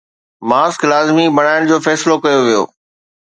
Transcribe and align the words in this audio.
mask 0.49 0.79
لازمي 0.91 1.25
بڻائڻ 1.37 1.61
جو 1.71 1.77
فيصلو 1.87 2.15
ڪيو 2.23 2.39
ويو 2.47 2.63